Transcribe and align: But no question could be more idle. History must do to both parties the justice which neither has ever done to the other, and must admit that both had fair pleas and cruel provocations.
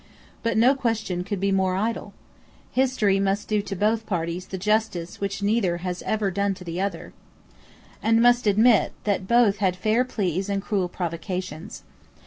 But 0.41 0.57
no 0.57 0.73
question 0.73 1.23
could 1.23 1.39
be 1.39 1.51
more 1.51 1.75
idle. 1.75 2.15
History 2.71 3.19
must 3.19 3.47
do 3.47 3.61
to 3.61 3.75
both 3.75 4.07
parties 4.07 4.47
the 4.47 4.57
justice 4.57 5.21
which 5.21 5.43
neither 5.43 5.77
has 5.85 6.01
ever 6.07 6.31
done 6.31 6.55
to 6.55 6.63
the 6.63 6.81
other, 6.81 7.13
and 8.01 8.19
must 8.19 8.47
admit 8.47 8.93
that 9.03 9.27
both 9.27 9.57
had 9.57 9.75
fair 9.75 10.03
pleas 10.03 10.49
and 10.49 10.59
cruel 10.59 10.89
provocations. 10.89 11.83